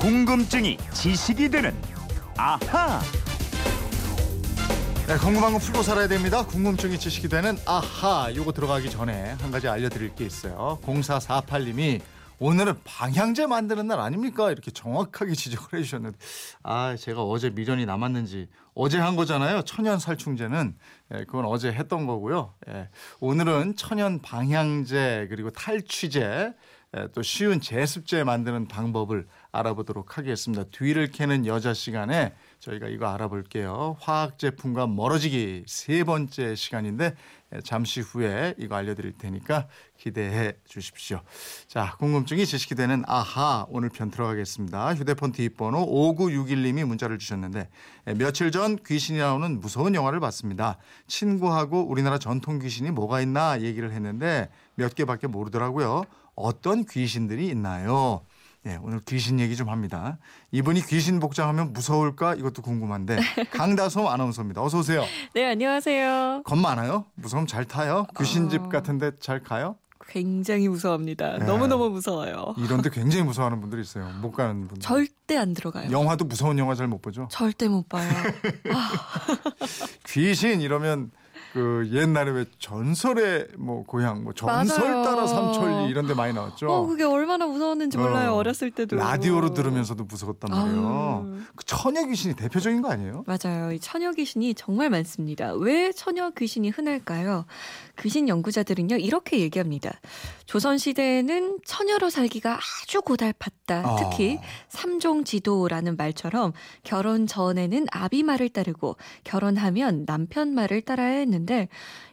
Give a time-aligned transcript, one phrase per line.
[0.00, 1.74] 궁금증이 지식이 되는
[2.34, 3.02] 아하.
[5.06, 6.46] 네, 궁금한 거 풀고 살아야 됩니다.
[6.46, 8.34] 궁금증이 지식이 되는 아하.
[8.34, 10.78] 요거 들어가기 전에 한 가지 알려드릴 게 있어요.
[10.82, 12.00] 0448님이
[12.38, 14.50] 오늘은 방향제 만드는 날 아닙니까?
[14.50, 16.16] 이렇게 정확하게 지적을 해주셨는데
[16.62, 19.60] 아 제가 어제 미련이 남았는지 어제 한 거잖아요.
[19.62, 20.74] 천연 살충제는
[21.12, 22.54] 예, 그건 어제 했던 거고요.
[22.70, 22.88] 예,
[23.20, 26.54] 오늘은 천연 방향제 그리고 탈취제 예,
[27.14, 30.64] 또 쉬운 제습제 만드는 방법을 알아보도록 하겠습니다.
[30.64, 33.96] 뒤를 캐는 여자 시간에 저희가 이거 알아볼게요.
[34.00, 37.14] 화학 제품과 멀어지기 세 번째 시간인데
[37.52, 41.20] 예, 잠시 후에 이거 알려드릴 테니까 기대해 주십시오.
[41.66, 44.94] 자, 궁금증이 지식이 되는 아하 오늘 편 들어가겠습니다.
[44.94, 47.68] 휴대폰 뒷번호 5961님이 문자를 주셨는데
[48.06, 50.76] 예, 며칠 전 귀신이 나오는 무서운 영화를 봤습니다.
[51.06, 56.04] 친구하고 우리나라 전통 귀신이 뭐가 있나 얘기를 했는데 몇 개밖에 모르더라고요.
[56.40, 58.22] 어떤 귀신들이 있나요?
[58.62, 60.18] 네, 오늘 귀신 얘기 좀 합니다.
[60.52, 63.16] 이분이 귀신 복장하면 무서울까 이것도 궁금한데
[63.52, 64.62] 강다솜 아나운서입니다.
[64.62, 65.04] 어서 오세요.
[65.34, 66.42] 네, 안녕하세요.
[66.44, 67.06] 겁 많아요?
[67.14, 68.06] 무서움 잘 타요?
[68.18, 68.68] 귀신집 어...
[68.68, 69.76] 같은데 잘 가요?
[70.08, 71.38] 굉장히 무서워합니다.
[71.38, 71.44] 네.
[71.46, 72.54] 너무너무 무서워요.
[72.58, 74.10] 이런데 굉장히 무서워하는 분들이 있어요.
[74.20, 74.80] 못 가는 분들.
[74.80, 75.90] 절대 안 들어가요.
[75.90, 77.28] 영화도 무서운 영화 잘 못 보죠?
[77.30, 78.10] 절대 못 봐요.
[78.74, 78.90] 아.
[80.06, 81.12] 귀신 이러면
[81.52, 85.04] 그 옛날에 왜 전설의 뭐 고향 뭐 전설 맞아요.
[85.04, 86.68] 따라 삼천리 이런 데 많이 나왔죠.
[86.68, 88.32] 어, 그게 얼마나 무서웠는지 몰라요.
[88.32, 88.94] 어, 어렸을 때도.
[88.96, 90.86] 라디오로 들으면서도 무서웠단 말이에요.
[90.86, 91.36] 아우.
[91.56, 93.24] 그 처녀 귀신이 대표적인 거 아니에요?
[93.26, 93.72] 맞아요.
[93.72, 95.52] 이 처녀 귀신이 정말 많습니다.
[95.54, 97.46] 왜 처녀 귀신이 흔할까요?
[97.98, 99.90] 귀신 연구자들은요 이렇게 얘기합니다.
[100.46, 103.84] 조선 시대에는 처녀로 살기가 아주 고달팠다.
[103.84, 103.96] 어.
[103.96, 106.52] 특히 삼종 지도라는 말처럼
[106.84, 111.39] 결혼 전에는 아비 말을 따르고 결혼하면 남편 말을 따라야 했는데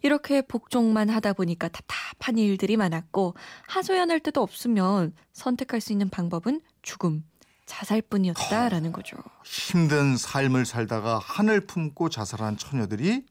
[0.01, 3.35] 이렇게 복종만 하다 보니까 답답한 일들이 많았고
[3.67, 7.23] 하소연할 데도 없으면 선택할 수 있는 방법은 죽음.
[7.65, 9.17] 자살뿐이었다라는 거죠.
[9.43, 13.25] 힘든 삶을 살다가 하늘 품고 자살한 처녀들이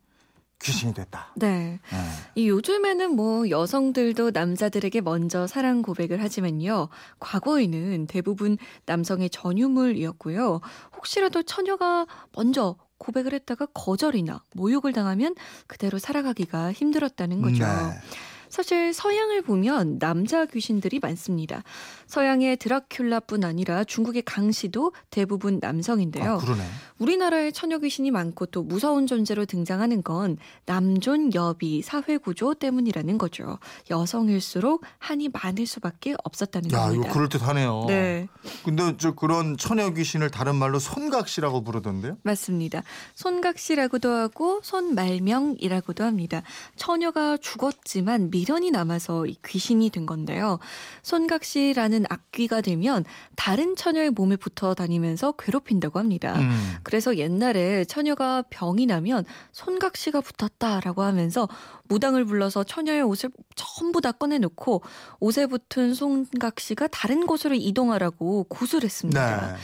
[0.59, 1.33] 귀신이 됐다.
[1.37, 1.79] 네.
[1.91, 1.99] 네.
[2.35, 6.89] 이 요즘에는 뭐 여성들도 남자들에게 먼저 사랑 고백을 하지만요.
[7.21, 8.57] 과거에는 대부분
[8.87, 10.61] 남성의 전유물이었고요.
[10.97, 15.35] 혹시라도 처녀가 먼저 고백을 했다가 거절이나 모욕을 당하면
[15.67, 17.65] 그대로 살아가기가 힘들었다는 거죠.
[17.65, 18.01] 네.
[18.49, 21.63] 사실 서양을 보면 남자 귀신들이 많습니다.
[22.07, 26.33] 서양의 드라큘라뿐 아니라 중국의 강시도 대부분 남성인데요.
[26.33, 26.63] 아, 그러네.
[26.99, 33.59] 우리나라에 처녀 귀신이 많고 또 무서운 존재로 등장하는 건 남존 여비 사회 구조 때문이라는 거죠.
[33.91, 37.05] 여성일수록 한이 많을 수밖에 없었다는 야, 겁니다.
[37.05, 37.85] 이거 그럴 듯하네요.
[37.89, 38.29] 네,
[38.65, 42.17] 근데 저 그런 처녀 귀신을 다른 말로 손각시라고 부르던데요?
[42.23, 42.83] 맞습니다.
[43.15, 46.43] 손각시라고도 하고 손말명이라고도 합니다.
[46.77, 50.59] 처녀가 죽었지만 미 련이 남아서 이 귀신이 된 건데요.
[51.03, 53.05] 손각시라는 악귀가 되면
[53.37, 56.39] 다른 처녀의 몸에 붙어 다니면서 괴롭힌다고 합니다.
[56.39, 56.77] 음.
[56.83, 61.49] 그래서 옛날에 처녀가 병이 나면 손각시가 붙었다라고 하면서
[61.85, 64.83] 무당을 불러서 처녀의 옷을 전부 다 꺼내놓고
[65.21, 69.53] 옷에 붙은 손각시가 다른 곳으로 이동하라고 구술했습니다.
[69.53, 69.57] 네.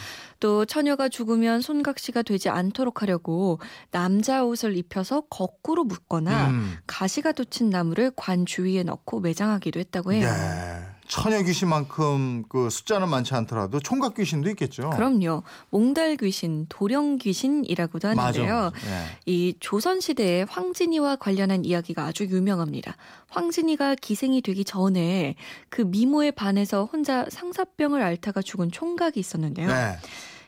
[0.42, 3.60] 또 처녀가 죽으면 손각시가 되지 않도록 하려고
[3.92, 6.76] 남자 옷을 입혀서 거꾸로 묶거나 음.
[6.88, 10.28] 가시가 돋친 나무를 관 주위에 넣고 매장하기도 했다고 해요.
[10.28, 10.92] 네.
[11.06, 14.90] 처녀 귀신만큼 그 숫자는 많지 않더라도 총각 귀신도 있겠죠.
[14.90, 15.44] 그럼요.
[15.70, 18.72] 몽달 귀신, 도령 귀신이라고도 하는데요.
[18.72, 19.04] 네.
[19.26, 22.96] 이 조선 시대에 황진이와 관련한 이야기가 아주 유명합니다.
[23.28, 25.36] 황진이가 기생이 되기 전에
[25.68, 29.68] 그 미모에 반해서 혼자 상사병을 앓다가 죽은 총각이 있었는데요.
[29.68, 29.98] 네.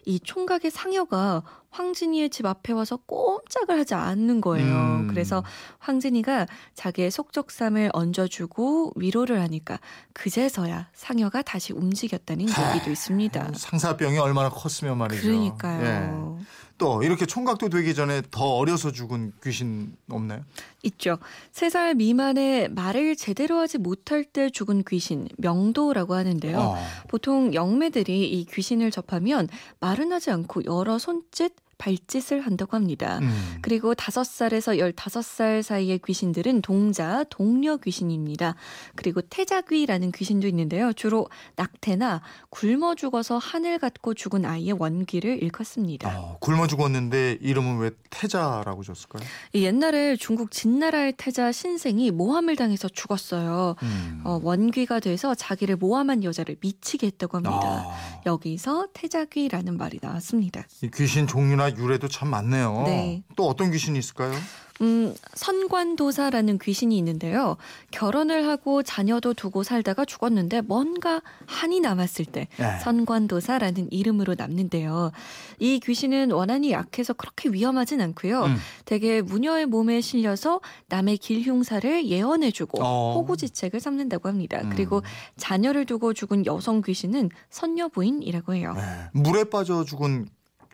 [0.07, 4.75] 이 총각의 상여가 황진이의 집 앞에 와서 꼼짝을 하지 않는 거예요.
[4.75, 5.09] 음.
[5.09, 5.43] 그래서
[5.81, 9.79] 황진이가 자기의 속적삼을 얹어주고 위로를 하니까
[10.13, 13.53] 그제서야 상여가 다시 움직였다는 얘기도 있습니다.
[13.55, 15.23] 상사병이 얼마나 컸으면 말이죠.
[15.23, 16.39] 그러니까요.
[16.41, 16.45] 예.
[16.77, 20.45] 또 이렇게 총각도 되기 전에 더 어려서 죽은 귀신 없나요?
[20.83, 21.19] 있죠.
[21.53, 26.59] 세살 미만의 말을 제대로 하지 못할 때 죽은 귀신, 명도라고 하는데요.
[26.59, 26.77] 어.
[27.09, 29.49] 보통 영매들이 이 귀신을 접하면
[29.81, 33.19] 말은 하지 않고 여러 손짓, 발짓을 한다고 합니다.
[33.21, 33.59] 음.
[33.61, 38.55] 그리고 다섯 살에서 열다섯 살 사이의 귀신들은 동자, 동녀 귀신입니다.
[38.95, 40.95] 그리고 태자귀라는 귀신도 있는데요.
[40.95, 46.19] 주로 낙태나 굶어 죽어서 하늘 갖고 죽은 아이의 원귀를 일컫습니다.
[46.19, 49.23] 어, 굶어 죽었는데 이름은 왜 태자라고 줬을까요?
[49.53, 53.77] 이 옛날에 중국 진나라의 태자 신생이 모함을 당해서 죽었어요.
[53.83, 54.23] 음.
[54.25, 57.59] 어, 원귀가 돼서 자기를 모함한 여자를 미치게 했다고 합니다.
[57.61, 60.65] 아, 여기서 태자귀라는 말이 나왔습니다.
[60.83, 62.83] 이 귀신 종류나 유래도 참 많네요.
[62.87, 63.23] 네.
[63.37, 64.33] 또 어떤 귀신이 있을까요?
[64.81, 67.57] 음, 선관도사라는 귀신이 있는데요.
[67.93, 72.79] 결혼을 하고 자녀도 두고 살다가 죽었는데 뭔가 한이 남았을 때 네.
[72.81, 75.13] 선관도사라는 이름으로 남는데요.
[75.61, 78.45] 이 귀신은 원한이 약해서 그렇게 위험하진 않고요.
[78.45, 78.57] 음.
[78.85, 83.15] 되게 무녀의 몸에 실려서 남의 길 흉사를 예언해주고 어.
[83.15, 84.61] 호구지책을 삼는다고 합니다.
[84.63, 84.71] 음.
[84.71, 85.03] 그리고
[85.37, 88.75] 자녀를 두고 죽은 여성 귀신은 선녀부인이라고 해요.
[88.77, 88.83] 네.
[89.13, 90.27] 물에 빠져 죽은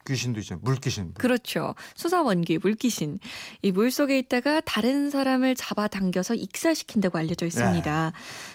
[0.07, 0.61] 귀신도 있잖아요.
[0.65, 1.15] 물귀신.
[1.15, 1.75] 그렇죠.
[1.95, 3.19] 수사원귀, 물귀신.
[3.63, 8.13] 이 물 속에 있다가 다른 사람을 잡아당겨서 익사시킨다고 알려져 있습니다.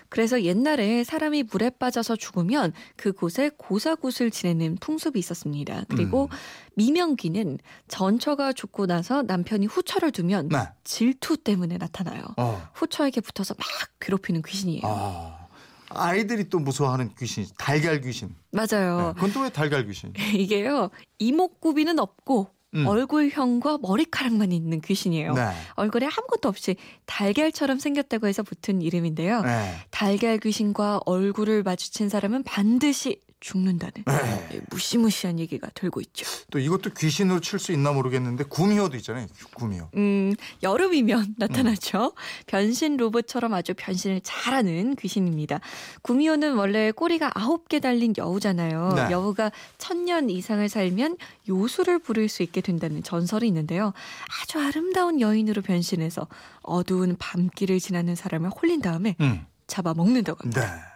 [0.09, 5.83] 그래서 옛날에 사람이 물에 빠져서 죽으면 그곳에 고사굿을 지내는 풍습이 있었습니다.
[5.89, 6.37] 그리고 음.
[6.75, 10.57] 미명귀는 전처가 죽고 나서 남편이 후처를 두면 네.
[10.83, 12.23] 질투 때문에 나타나요.
[12.37, 12.67] 어.
[12.73, 13.67] 후처에게 붙어서 막
[13.99, 14.81] 괴롭히는 귀신이에요.
[14.85, 15.44] 아.
[15.89, 18.29] 아이들이 또 무서워하는 귀신, 달걀 귀신.
[18.51, 18.61] 네.
[18.69, 19.13] 맞아요.
[19.15, 20.13] 그건 또 왜 달걀 귀신?
[20.35, 20.89] 이게요.
[21.19, 22.85] 이목구비는 없고 음.
[22.87, 25.33] 얼굴형과 머리카락만 있는 귀신이에요.
[25.33, 25.47] 네.
[25.75, 29.41] 얼굴에 아무것도 없이 달걀처럼 생겼다고 해서 붙은 이름인데요.
[29.41, 29.75] 네.
[29.91, 34.59] 달걀 귀신과 얼굴을 마주친 사람은 반드시 죽는다는 네.
[34.71, 36.25] 무시무시한 얘기가 돌고 있죠.
[36.49, 39.27] 또 이것도 귀신으로 칠 수 있나 모르겠는데 구미호도 있잖아요.
[39.53, 39.89] 구미호.
[39.95, 40.33] 음,
[40.63, 42.13] 여름이면 나타나죠.
[42.47, 45.59] 변신 로봇처럼 아주 변신을 잘하는 귀신입니다.
[46.01, 48.93] 구미호는 원래 꼬리가 아홉 개 달린 여우잖아요.
[48.95, 49.11] 네.
[49.11, 51.17] 여우가 천년 이상을 살면
[51.47, 53.93] 요술을 부릴 수 있게 된다는 전설이 있는데요.
[54.41, 56.27] 아주 아름다운 여인으로 변신해서
[56.63, 59.45] 어두운 밤길을 지나는 사람을 홀린 다음에 음.
[59.67, 60.61] 잡아먹는다고 합니다.
[60.61, 60.95] 네.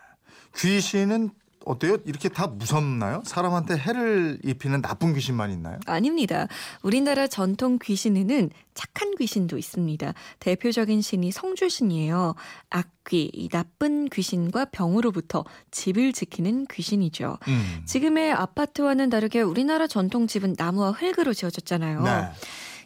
[0.57, 1.30] 귀신은
[1.69, 1.98] 어때요?
[2.06, 3.21] 이렇게 다 무섭나요?
[3.25, 5.77] 사람한테 해를 입히는 나쁜 귀신만 있나요?
[5.86, 6.48] 아닙니다.
[6.81, 10.13] 우리나라 전통 귀신에는 착한 귀신도 있습니다.
[10.39, 12.33] 대표적인 신이 성주신이에요.
[12.71, 17.38] 악귀, 이 나쁜 귀신과 병으로부터 집을 지키는 귀신이죠.
[17.48, 17.81] 음.
[17.86, 22.01] 지금의 아파트와는 다르게 우리나라 전통 집은 나무와 흙으로 지어졌잖아요.
[22.01, 22.30] 네.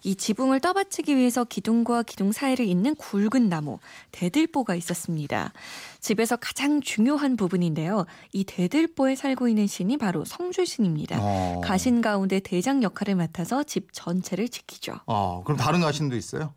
[0.04, 3.80] 이 지붕을 떠받치기 위해서 기둥과 기둥 사이를 잇는 굵은 나무,
[4.12, 5.54] 대들보가 있었습니다.
[6.04, 8.06] 집에서 가장 중요한 부분인데요.
[8.34, 11.18] 이 대들보에 살고 있는 신이 바로 성주신입니다.
[11.22, 11.62] 어.
[11.64, 14.96] 가신 가운데 대장 역할을 맡아서 집 전체를 지키죠.
[15.06, 16.54] 어, 그럼 다른 가신도 있어요?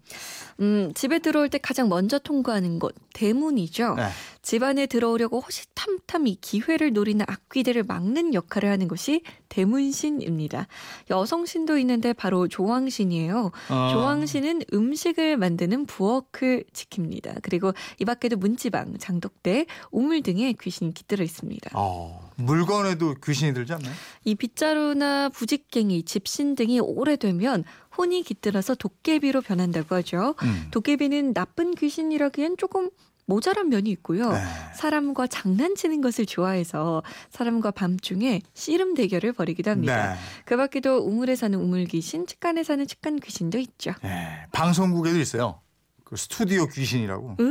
[0.61, 3.95] 음, 집에 들어올 때 가장 먼저 통과하는 곳, 대문이죠.
[3.95, 4.09] 네.
[4.43, 10.67] 집 안에 들어오려고 호시탐탐 이 기회를 노리는 악귀들을 막는 역할을 하는 것이 대문신입니다.
[11.11, 13.53] 여성신도 있는데 바로 조왕신이에요.
[13.71, 13.89] 어.
[13.93, 17.39] 조왕신은 음식을 만드는 부엌을 지킵니다.
[17.43, 21.71] 그리고 이 밖에도 문지방, 장독 대, 우물 등의 귀신이 깃들어 있습니다.
[21.75, 22.31] 어.
[22.37, 23.93] 물건에도 귀신이 들지 않나요?
[24.25, 27.65] 이 빗자루나 부직갱이, 집신 등이 오래되면
[27.97, 30.35] 혼이 깃들어서 도깨비로 변한다고 하죠.
[30.43, 30.69] 음.
[30.71, 32.91] 도깨비는 나쁜 귀신이라기엔 조금
[33.27, 34.31] 모자란 면이 있고요.
[34.31, 34.39] 네.
[34.75, 40.15] 사람과 장난치는 것을 좋아해서 사람과 밤중에 씨름 대결을 벌이기도 합니다.
[40.15, 40.19] 네.
[40.45, 43.93] 그 밖에도 우물에 사는 우물 귀신, 측간에 사는 측간 귀신도 있죠.
[44.03, 44.47] 네.
[44.53, 45.61] 방송국에도 있어요.
[46.05, 47.43] 그 스튜디오 귀신이라고 으,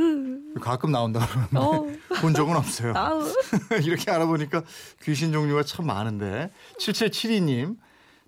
[0.61, 1.85] 가끔 나온다 그러는데 어,
[2.21, 2.93] 본 적은 없어요.
[3.83, 4.63] 이렇게 알아보니까
[5.03, 7.77] 귀신 종류가 참 많은데 7772님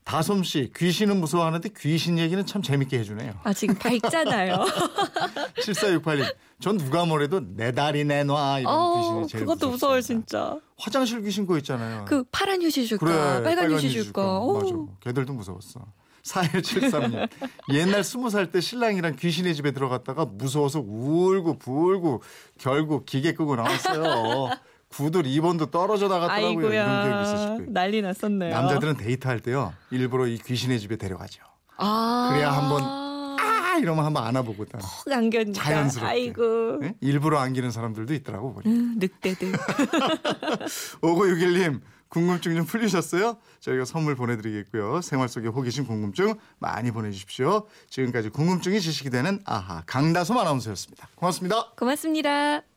[0.03, 3.33] 다솜 씨 귀신은 무서워하는데 귀신 얘기는 참 재밌게 해주네요.
[3.43, 4.63] 아, 지금 밝잖아요.
[5.59, 9.69] 7468님 전 누가 뭐래도 내 다리 내놔 이런 어, 귀신이 제일 그것도.
[9.71, 10.57] 무서워요, 진짜.
[10.77, 12.05] 화장실 귀신 거 있잖아요.
[12.07, 13.05] 그 파란 휴지 줄까?
[13.05, 14.39] 그래 빨간 휴지 줄까?
[14.39, 14.53] 오.
[14.59, 14.75] 맞아.
[15.01, 15.81] 걔들도 무서웠어.
[16.27, 17.27] 4173님
[17.73, 22.21] 옛날 스무 살 때 신랑이랑 귀신의 집에 들어갔다가 무서워서 울고 불고
[22.57, 24.49] 결국 기계 끄고 나왔어요.
[24.89, 26.49] 구두 리본도 떨어져 나갔더라고요.
[26.49, 27.21] 이런 기억이 아이고야.
[27.23, 27.65] 있으실 거예요.
[27.71, 28.53] 난리 났었네요.
[28.53, 31.43] 남자들은 데이트할 때요 일부러 이 귀신의 집에 데려가죠.
[31.75, 32.29] 아.
[32.31, 34.79] 그래야 한번 아 이러면 한번 안아보거든.
[34.79, 35.61] 푹 안겨니까.
[35.61, 36.09] 자연스럽게.
[36.09, 36.79] 아이고.
[36.83, 36.95] 예?
[37.01, 38.65] 일부러 안기는 사람들도 있더라고 보니.
[38.73, 39.51] 음, 늑대들.
[41.03, 43.37] 5961님 궁금증 좀 풀리셨어요?
[43.59, 45.01] 저희가 선물 보내드리겠고요.
[45.01, 47.67] 생활 속의 호기심 궁금증 많이 보내주십시오.
[47.89, 51.09] 지금까지 궁금증이 지식이 되는 아하 강다솜 아나운서였습니다.
[51.15, 51.71] 고맙습니다.
[51.77, 52.76] 고맙습니다.